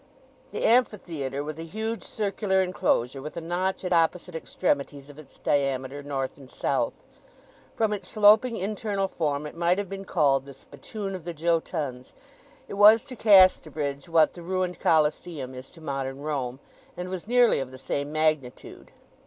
The 0.51 0.65
Amphitheatre 0.65 1.43
was 1.43 1.59
a 1.59 1.63
huge 1.63 2.01
circular 2.01 2.63
enclosure, 2.63 3.21
with 3.21 3.37
a 3.37 3.39
notch 3.39 3.85
at 3.85 3.93
opposite 3.93 4.33
extremities 4.33 5.11
of 5.11 5.19
its 5.19 5.37
diameter 5.37 6.01
north 6.01 6.37
and 6.39 6.49
south. 6.49 6.95
From 7.75 7.93
its 7.93 8.07
sloping 8.07 8.57
internal 8.57 9.07
form 9.07 9.45
it 9.45 9.55
might 9.55 9.77
have 9.77 9.89
been 9.89 10.05
called 10.05 10.47
the 10.47 10.55
spittoon 10.55 11.13
of 11.13 11.23
the 11.23 11.35
Jötuns. 11.35 12.13
It 12.67 12.73
was 12.79 13.05
to 13.05 13.15
Casterbridge 13.15 14.09
what 14.09 14.33
the 14.33 14.41
ruined 14.41 14.79
Coliseum 14.79 15.53
is 15.53 15.69
to 15.69 15.81
modern 15.81 16.21
Rome, 16.21 16.59
and 16.97 17.07
was 17.09 17.27
nearly 17.27 17.59
of 17.59 17.69
the 17.69 17.77
same 17.77 18.11
magnitude. 18.11 18.89